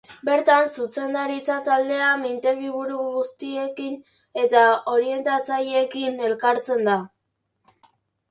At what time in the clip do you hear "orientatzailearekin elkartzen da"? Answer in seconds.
4.95-6.99